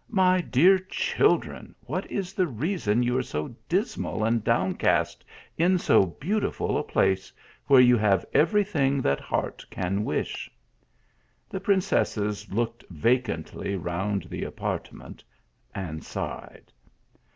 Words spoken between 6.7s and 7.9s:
a place, where